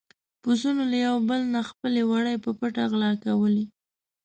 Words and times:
پسونو 0.41 0.83
له 0.91 0.97
يو 1.05 1.15
بل 1.29 1.41
نه 1.53 1.61
خپل 1.69 1.93
وړي 2.09 2.35
په 2.43 2.51
پټه 2.59 2.83
غلا 2.91 3.11
کولې. 3.23 3.65